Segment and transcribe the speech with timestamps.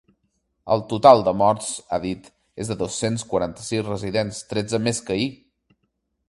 [0.75, 2.29] El total de morts, ha dit,
[2.65, 5.31] és de dos-cents quaranta-sis residents, tretze més que ahir.